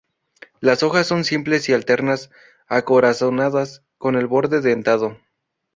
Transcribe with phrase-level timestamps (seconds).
[0.61, 2.31] Las hojas son simples y alternas,
[2.67, 5.19] acorazonadas con el borde dentado.